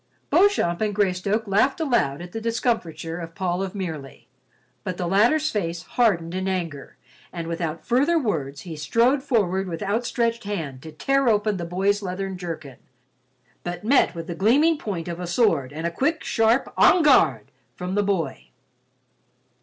Beauchamp 0.31 0.81
and 0.81 0.95
Greystoke 0.95 1.45
laughed 1.47 1.79
aloud 1.79 2.23
at 2.23 2.31
the 2.31 2.41
discomfiture 2.41 3.19
of 3.19 3.35
Paul 3.35 3.61
of 3.61 3.75
Merely, 3.75 4.27
but 4.83 4.97
the 4.97 5.05
latter's 5.05 5.51
face 5.51 5.83
hardened 5.83 6.33
in 6.33 6.47
anger, 6.47 6.97
and 7.31 7.47
without 7.47 7.85
further 7.85 8.17
words 8.17 8.61
he 8.61 8.75
strode 8.75 9.21
forward 9.21 9.67
with 9.67 9.83
outstretched 9.83 10.43
hand 10.43 10.81
to 10.81 10.91
tear 10.91 11.29
open 11.29 11.57
the 11.57 11.65
boy's 11.65 12.01
leathern 12.01 12.35
jerkin, 12.35 12.77
but 13.63 13.83
met 13.83 14.15
with 14.15 14.25
the 14.25 14.33
gleaming 14.33 14.79
point 14.79 15.07
of 15.07 15.19
a 15.19 15.27
sword 15.27 15.71
and 15.71 15.85
a 15.85 15.91
quick 15.91 16.23
sharp, 16.23 16.73
"En 16.81 17.03
garde!" 17.03 17.51
from 17.75 17.93
the 17.93 18.01
boy. 18.01 18.47